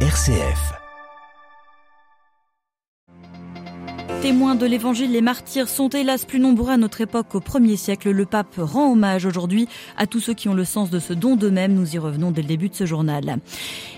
[0.00, 0.85] RCF.
[4.22, 8.10] Témoins de l'évangile, les martyrs sont hélas plus nombreux à notre époque qu'au premier siècle.
[8.10, 11.36] Le pape rend hommage aujourd'hui à tous ceux qui ont le sens de ce don
[11.36, 11.74] d'eux-mêmes.
[11.74, 13.38] Nous y revenons dès le début de ce journal.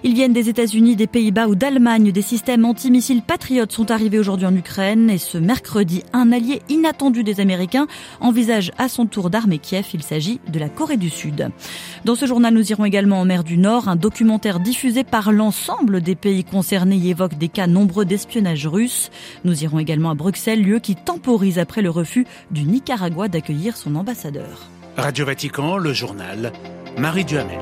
[0.03, 2.12] Ils viennent des États-Unis, des Pays-Bas ou d'Allemagne.
[2.12, 7.23] Des systèmes antimissiles patriotes sont arrivés aujourd'hui en Ukraine et ce mercredi, un allié inattendu
[7.25, 7.87] des Américains
[8.21, 9.87] envisage à son tour d'armer Kiev.
[9.95, 11.48] Il s'agit de la Corée du Sud.
[12.05, 13.89] Dans ce journal, nous irons également en mer du Nord.
[13.89, 19.11] Un documentaire diffusé par l'ensemble des pays concernés y évoque des cas nombreux d'espionnage russe.
[19.44, 24.68] Nous irons également Bruxelles, lieu qui temporise après le refus du Nicaragua d'accueillir son ambassadeur.
[24.99, 26.53] Radio Vatican, le journal,
[26.99, 27.61] Marie Duhamel.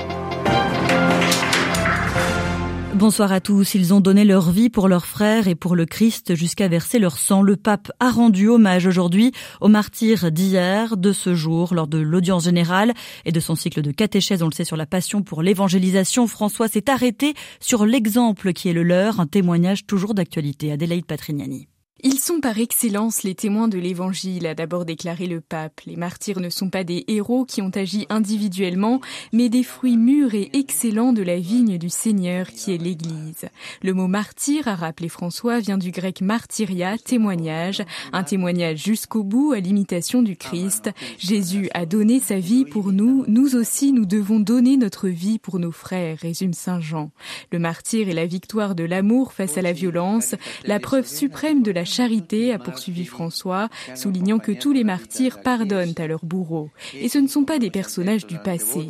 [2.94, 3.74] Bonsoir à tous.
[3.74, 7.18] Ils ont donné leur vie pour leurs frères et pour le Christ jusqu'à verser leur
[7.18, 7.42] sang.
[7.42, 12.44] Le pape a rendu hommage aujourd'hui aux martyrs d'hier, de ce jour, lors de l'audience
[12.44, 12.94] générale
[13.26, 16.26] et de son cycle de catéchèse, on le sait, sur la passion pour l'évangélisation.
[16.26, 20.72] François s'est arrêté sur l'exemple qui est le leur, un témoignage toujours d'actualité.
[20.72, 21.68] Adélaïde Patrignani.
[22.02, 25.80] Ils sont par excellence les témoins de l'Évangile, a d'abord déclaré le pape.
[25.86, 29.00] Les martyrs ne sont pas des héros qui ont agi individuellement,
[29.32, 33.46] mais des fruits mûrs et excellents de la vigne du Seigneur qui est l'Église.
[33.82, 39.52] Le mot martyr, a rappelé François, vient du grec martyria, témoignage, un témoignage jusqu'au bout
[39.52, 40.90] à l'imitation du Christ.
[41.18, 45.58] Jésus a donné sa vie pour nous, nous aussi nous devons donner notre vie pour
[45.58, 47.10] nos frères, résume Saint Jean.
[47.52, 51.70] Le martyr est la victoire de l'amour face à la violence, la preuve suprême de
[51.70, 56.70] la charité, a poursuivi François, soulignant que tous les martyrs pardonnent à leurs bourreaux.
[56.94, 58.88] Et ce ne sont pas des personnages du passé.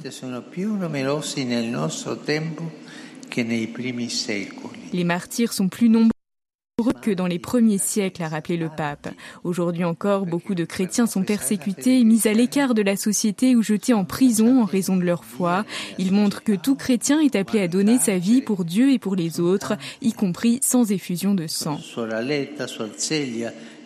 [4.92, 6.10] Les martyrs sont plus nombreux
[7.00, 9.08] que dans les premiers siècles, a rappelé le pape.
[9.44, 13.94] Aujourd'hui encore, beaucoup de chrétiens sont persécutés, mis à l'écart de la société ou jetés
[13.94, 15.64] en prison en raison de leur foi.
[15.96, 19.16] Il montre que tout chrétien est appelé à donner sa vie pour Dieu et pour
[19.16, 21.80] les autres, y compris sans effusion de sang.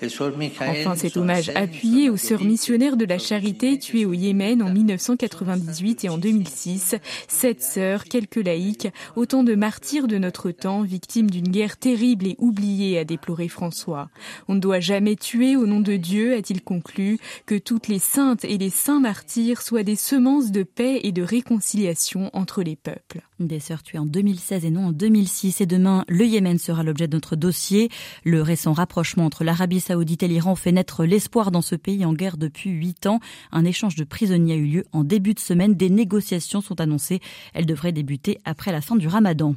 [0.02, 6.04] Enfin, cet hommage appuyé aux sœurs missionnaires de la charité tuées au Yémen en 1998
[6.04, 6.94] et en 2006.
[7.28, 12.36] Sept sœurs, quelques laïcs, autant de martyrs de notre temps, victimes d'une guerre terrible et
[12.38, 14.08] oubliée, a déploré François.
[14.48, 18.44] On ne doit jamais tuer au nom de Dieu, a-t-il conclu, que toutes les saintes
[18.44, 23.20] et les saints martyrs soient des semences de paix et de réconciliation entre les peuples.
[23.38, 25.60] Des sœurs tuées en 2016 et non en 2006.
[25.60, 27.90] Et demain, le Yémen sera l'objet de notre dossier.
[28.24, 32.12] Le récent rapprochement entre l'Arabie saoudite et l'Iran fait naître l'espoir dans ce pays en
[32.12, 33.18] guerre depuis huit ans.
[33.50, 35.74] Un échange de prisonniers a eu lieu en début de semaine.
[35.74, 37.18] Des négociations sont annoncées.
[37.54, 39.56] Elles devraient débuter après la fin du ramadan.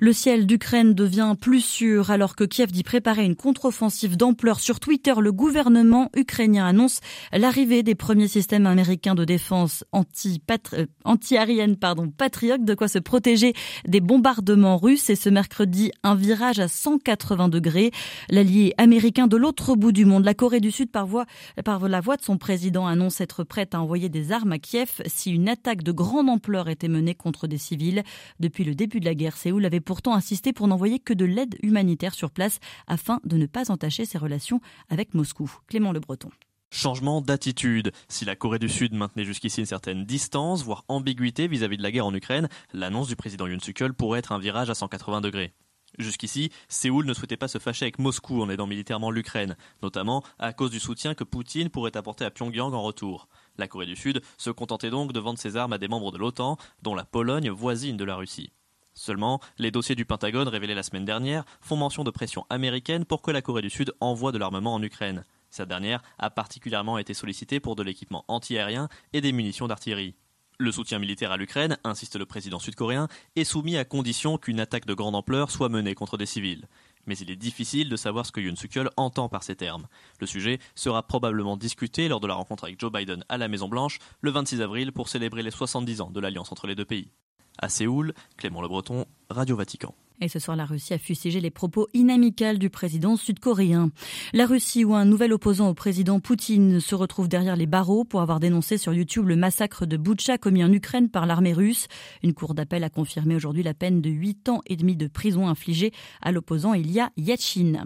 [0.00, 4.58] Le ciel d'Ukraine devient plus sûr alors que Kiev dit préparer une contre-offensive d'ampleur.
[4.58, 7.00] Sur Twitter, le gouvernement ukrainien annonce
[7.32, 13.52] l'arrivée des premiers systèmes américains de défense euh, anti-aérienne, pardon, patriote, de quoi se protéger
[13.86, 15.10] des bombardements russes.
[15.10, 17.90] Et ce mercredi, un virage à 180 degrés.
[18.30, 21.26] L'allié américain de l'autre bout du monde, la Corée du Sud, par, voie,
[21.56, 25.30] la voix de son président, annonce être prête à envoyer des armes à Kiev si
[25.30, 28.02] une attaque de grande ampleur était menée contre des civils.
[28.40, 31.56] Depuis le début de la guerre, Séoul avait pourtant insisté pour n'envoyer que de l'aide
[31.62, 35.50] humanitaire sur place afin de ne pas entacher ses relations avec Moscou.
[35.68, 36.30] Clément Le Breton.
[36.70, 37.92] Changement d'attitude.
[38.08, 41.90] Si la Corée du Sud maintenait jusqu'ici une certaine distance, voire ambiguïté vis-à-vis de la
[41.90, 45.52] guerre en Ukraine, l'annonce du président Yoon Suk-yeol pourrait être un virage à 180 degrés.
[46.00, 50.52] Jusqu'ici, Séoul ne souhaitait pas se fâcher avec Moscou en aidant militairement l'Ukraine, notamment à
[50.52, 53.28] cause du soutien que Poutine pourrait apporter à Pyongyang en retour.
[53.58, 56.18] La Corée du Sud se contentait donc de vendre ses armes à des membres de
[56.18, 58.52] l'OTAN, dont la Pologne voisine de la Russie.
[58.94, 63.22] Seulement, les dossiers du Pentagone révélés la semaine dernière font mention de pression américaine pour
[63.22, 65.24] que la Corée du Sud envoie de l'armement en Ukraine.
[65.50, 70.14] Cette dernière a particulièrement été sollicitée pour de l'équipement antiaérien et des munitions d'artillerie.
[70.60, 74.84] Le soutien militaire à l'Ukraine, insiste le président sud-coréen, est soumis à condition qu'une attaque
[74.84, 76.68] de grande ampleur soit menée contre des civils.
[77.06, 79.86] Mais il est difficile de savoir ce que Yoon Suk-yeol entend par ces termes.
[80.20, 84.00] Le sujet sera probablement discuté lors de la rencontre avec Joe Biden à la Maison-Blanche
[84.20, 87.08] le 26 avril pour célébrer les 70 ans de l'alliance entre les deux pays.
[87.56, 89.94] À Séoul, Clément Le Breton, Radio Vatican.
[90.22, 93.90] Et ce soir, la Russie a fustigé les propos inamicales du président sud-coréen.
[94.34, 98.20] La Russie, où un nouvel opposant au président Poutine se retrouve derrière les barreaux pour
[98.20, 101.86] avoir dénoncé sur YouTube le massacre de Boutcha commis en Ukraine par l'armée russe.
[102.22, 105.48] Une cour d'appel a confirmé aujourd'hui la peine de 8 ans et demi de prison
[105.48, 105.90] infligée
[106.20, 107.84] à l'opposant Ilya Yachin.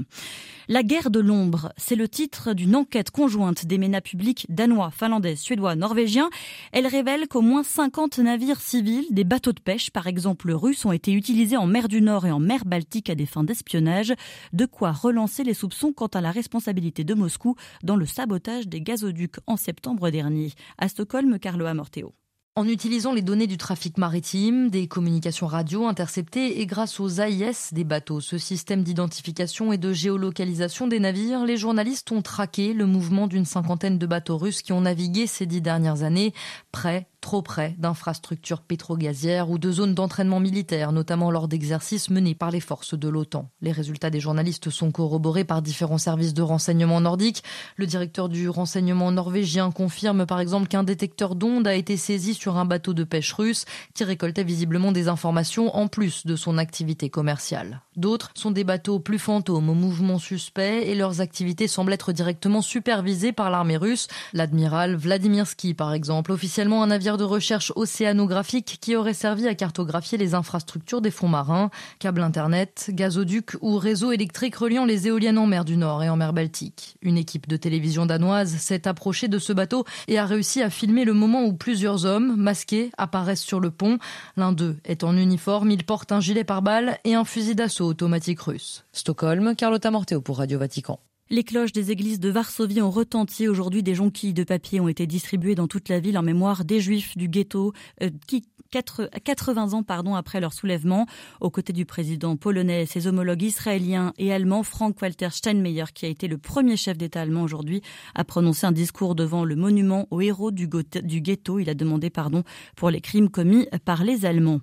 [0.66, 5.36] La guerre de l'ombre, c'est le titre d'une enquête conjointe des ménas publics danois, finlandais,
[5.36, 6.30] suédois, norvégiens.
[6.72, 10.92] Elle révèle qu'au moins 50 navires civils, des bateaux de pêche par exemple russes, ont
[10.92, 14.14] été utilisés en mer du Nord et en mer Baltique à des fins d'espionnage,
[14.52, 18.80] de quoi relancer les soupçons quant à la responsabilité de Moscou dans le sabotage des
[18.80, 20.52] gazoducs en septembre dernier.
[20.78, 22.14] À Stockholm, Carlo Amorteo.
[22.56, 27.72] En utilisant les données du trafic maritime, des communications radio interceptées et grâce aux AIS
[27.72, 32.86] des bateaux, ce système d'identification et de géolocalisation des navires, les journalistes ont traqué le
[32.86, 36.32] mouvement d'une cinquantaine de bateaux russes qui ont navigué ces dix dernières années
[36.70, 42.50] près trop près d'infrastructures pétrogazières ou de zones d'entraînement militaire, notamment lors d'exercices menés par
[42.50, 43.48] les forces de l'OTAN.
[43.62, 47.42] Les résultats des journalistes sont corroborés par différents services de renseignement nordiques.
[47.76, 52.64] Le directeur du renseignement norvégien confirme par exemple qu'un détecteur d'ondes a été saisi un
[52.64, 53.64] bateau de pêche russe
[53.94, 57.80] qui récoltait visiblement des informations en plus de son activité commerciale.
[57.96, 62.60] D'autres sont des bateaux plus fantômes au mouvement suspect et leurs activités semblent être directement
[62.60, 64.08] supervisées par l'armée russe.
[64.32, 70.18] L'admiral Vladimirsky par exemple, officiellement un navire de recherche océanographique qui aurait servi à cartographier
[70.18, 75.46] les infrastructures des fonds marins, câbles internet, gazoducs ou réseaux électriques reliant les éoliennes en
[75.46, 76.96] mer du Nord et en mer Baltique.
[77.02, 81.04] Une équipe de télévision danoise s'est approchée de ce bateau et a réussi à filmer
[81.04, 83.98] le moment où plusieurs hommes, masqués, apparaissent sur le pont.
[84.36, 88.40] L'un d'eux est en uniforme, il porte un gilet pare-balles et un fusil d'assaut automatique
[88.40, 88.84] russe.
[88.92, 90.98] Stockholm, Carlotta Morteo pour Radio Vatican.
[91.30, 93.48] Les cloches des églises de Varsovie ont retenti.
[93.48, 96.80] Aujourd'hui, des jonquilles de papier ont été distribuées dans toute la ville en mémoire des
[96.80, 97.72] juifs du ghetto
[98.02, 98.44] euh, qui
[98.82, 101.06] 80 ans pardon, après leur soulèvement,
[101.40, 106.08] aux côtés du président polonais et ses homologues israéliens et allemands, Frank-Walter Steinmeier, qui a
[106.08, 107.82] été le premier chef d'État allemand aujourd'hui,
[108.14, 111.58] a prononcé un discours devant le monument aux héros du, ghetto.
[111.58, 112.42] Il a demandé pardon
[112.76, 114.60] pour les crimes commis par les Allemands.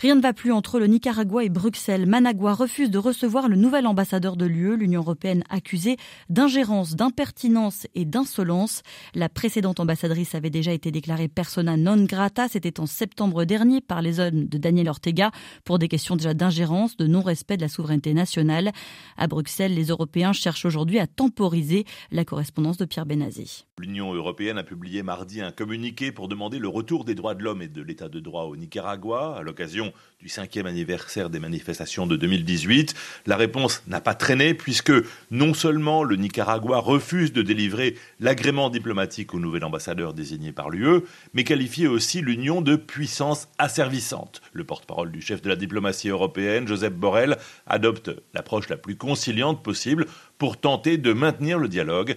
[0.00, 2.06] Rien ne va plus entre le Nicaragua et Bruxelles.
[2.06, 5.89] Managua refuse de recevoir le nouvel ambassadeur de l'UE, l'Union européenne accusée
[6.28, 8.82] d'ingérence, d'impertinence et d'insolence.
[9.14, 14.02] La précédente ambassadrice avait déjà été déclarée persona non grata, c'était en septembre dernier par
[14.02, 15.30] les hommes de Daniel Ortega
[15.64, 18.72] pour des questions déjà d'ingérence, de non-respect de la souveraineté nationale.
[19.16, 23.66] À Bruxelles, les Européens cherchent aujourd'hui à temporiser la correspondance de Pierre Benazzi.
[23.78, 27.62] L'Union européenne a publié mardi un communiqué pour demander le retour des droits de l'homme
[27.62, 32.16] et de l'état de droit au Nicaragua à l'occasion du cinquième anniversaire des manifestations de
[32.16, 32.94] 2018.
[33.26, 34.92] La réponse n'a pas traîné puisque
[35.30, 41.00] non seulement le Nicaragua refuse de délivrer l'agrément diplomatique au nouvel ambassadeur désigné par l'UE,
[41.32, 44.42] mais qualifie aussi l'Union de puissance asservissante.
[44.52, 49.62] Le porte-parole du chef de la diplomatie européenne, Joseph Borrell, adopte l'approche la plus conciliante
[49.62, 50.06] possible
[50.36, 52.16] pour tenter de maintenir le dialogue.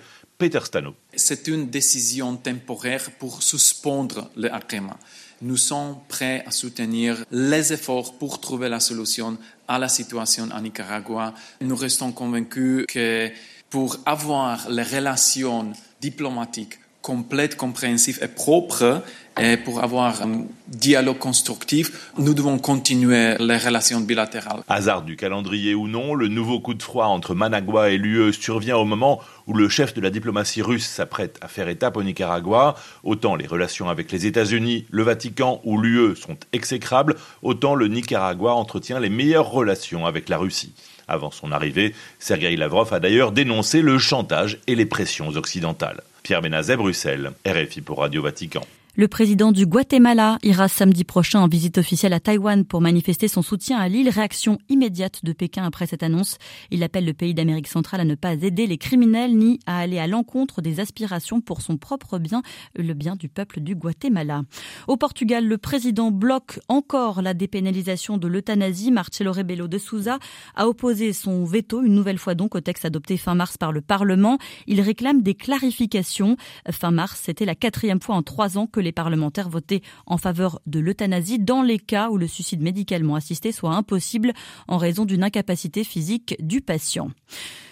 [1.15, 4.97] C'est une décision temporaire pour suspendre l'agrément
[5.43, 9.37] nous sommes prêts à soutenir les efforts pour trouver la solution
[9.67, 11.33] à la situation en Nicaragua.
[11.59, 13.29] Nous restons convaincus que
[13.69, 19.03] pour avoir les relations diplomatiques complètes, compréhensives et propres,
[19.39, 24.63] et pour avoir un dialogue constructif, nous devons continuer les relations bilatérales.
[24.69, 28.77] Hasard du calendrier ou non, le nouveau coup de froid entre Managua et l'UE survient
[28.77, 32.75] au moment où le chef de la diplomatie russe s'apprête à faire étape au Nicaragua.
[33.03, 38.53] Autant les relations avec les États-Unis, le Vatican ou l'UE sont exécrables, autant le Nicaragua
[38.53, 40.73] entretient les meilleures relations avec la Russie.
[41.09, 46.01] Avant son arrivée, Sergei Lavrov a d'ailleurs dénoncé le chantage et les pressions occidentales.
[46.23, 48.65] Pierre Benazet, Bruxelles, RFI pour Radio Vatican.
[48.95, 53.41] Le président du Guatemala ira samedi prochain en visite officielle à Taïwan pour manifester son
[53.41, 54.07] soutien à l'île.
[54.07, 56.37] Réaction immédiate de Pékin après cette annonce.
[56.69, 59.97] Il appelle le pays d'Amérique centrale à ne pas aider les criminels ni à aller
[59.97, 62.43] à l'encontre des aspirations pour son propre bien,
[62.75, 64.43] le bien du peuple du Guatemala.
[64.87, 68.91] Au Portugal, le président bloque encore la dépénalisation de l'euthanasie.
[68.91, 70.19] Marcelo Rebelo de Souza
[70.53, 73.81] a opposé son veto une nouvelle fois donc au texte adopté fin mars par le
[73.81, 74.37] Parlement.
[74.67, 76.37] Il réclame des clarifications.
[76.69, 80.79] Fin mars, c'était la quatrième fois en trois ans les parlementaires votaient en faveur de
[80.79, 84.33] l'euthanasie dans les cas où le suicide médicalement assisté soit impossible
[84.67, 87.09] en raison d'une incapacité physique du patient.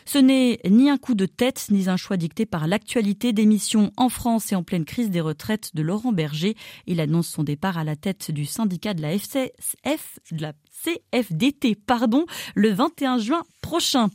[0.06, 4.10] Ce n'est ni un coup de tête, ni un choix dicté par l'actualité d'émission en
[4.10, 6.56] France et en pleine crise des retraites de Laurent Berger.
[6.88, 10.54] Il annonce son départ à la tête du syndicat de la FCF, de la
[10.84, 14.10] CFDT, pardon, le 21 juin prochain.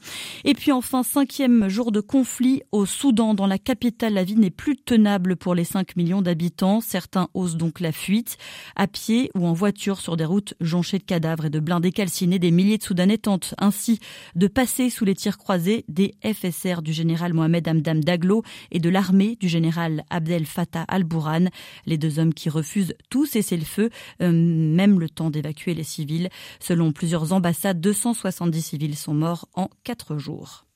[0.45, 3.35] Et puis enfin, cinquième jour de conflit au Soudan.
[3.35, 6.81] Dans la capitale, la vie n'est plus tenable pour les 5 millions d'habitants.
[6.81, 8.37] Certains osent donc la fuite,
[8.75, 12.41] à pied ou en voiture sur des routes jonchées de cadavres et de blindés calcinés.
[12.41, 14.01] Des milliers de Soudanais tentent ainsi
[14.35, 18.89] de passer sous les tirs croisés des FSR du général Mohamed Hamdam Daglo et de
[18.89, 21.47] l'armée du général Abdel Fattah al-Bourhan.
[21.87, 23.91] Les deux hommes qui refusent tout cesser le feu,
[24.23, 26.29] euh, même le temps d'évacuer les civils.
[26.61, 30.67] Selon plusieurs ambassades, 270 civils sont morts en quatre jours.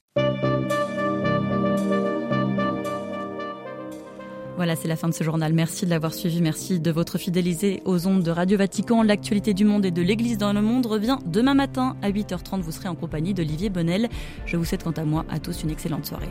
[4.60, 5.54] Voilà, c'est la fin de ce journal.
[5.54, 6.42] Merci de l'avoir suivi.
[6.42, 9.02] Merci de votre fidélité aux ondes de Radio Vatican.
[9.02, 12.60] L'actualité du monde et de l'Église dans le monde revient demain matin à 8h30.
[12.60, 14.10] Vous serez en compagnie d'Olivier Bonnel.
[14.44, 16.28] Je vous souhaite quant à moi à tous une excellente soirée.